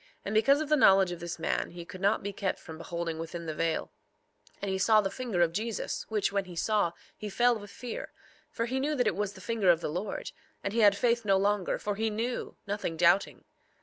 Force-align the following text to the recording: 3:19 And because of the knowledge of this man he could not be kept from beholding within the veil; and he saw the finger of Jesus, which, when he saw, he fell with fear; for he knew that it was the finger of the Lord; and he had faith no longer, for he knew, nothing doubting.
3:19 0.01 0.07
And 0.25 0.33
because 0.33 0.61
of 0.61 0.69
the 0.69 0.75
knowledge 0.75 1.11
of 1.11 1.19
this 1.19 1.37
man 1.37 1.69
he 1.69 1.85
could 1.85 2.01
not 2.01 2.23
be 2.23 2.33
kept 2.33 2.57
from 2.57 2.79
beholding 2.79 3.19
within 3.19 3.45
the 3.45 3.53
veil; 3.53 3.91
and 4.59 4.71
he 4.71 4.79
saw 4.79 4.99
the 4.99 5.11
finger 5.11 5.43
of 5.43 5.53
Jesus, 5.53 6.07
which, 6.09 6.31
when 6.31 6.45
he 6.45 6.55
saw, 6.55 6.93
he 7.15 7.29
fell 7.29 7.55
with 7.59 7.69
fear; 7.69 8.11
for 8.49 8.65
he 8.65 8.79
knew 8.79 8.95
that 8.95 9.05
it 9.05 9.15
was 9.15 9.33
the 9.33 9.41
finger 9.41 9.69
of 9.69 9.79
the 9.79 9.89
Lord; 9.91 10.31
and 10.63 10.73
he 10.73 10.79
had 10.79 10.97
faith 10.97 11.23
no 11.23 11.37
longer, 11.37 11.77
for 11.77 11.93
he 11.93 12.09
knew, 12.09 12.55
nothing 12.65 12.97
doubting. 12.97 13.43